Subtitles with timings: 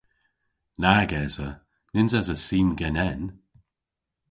[0.81, 1.49] Nag esa.
[1.93, 3.21] Nyns esa sim genen.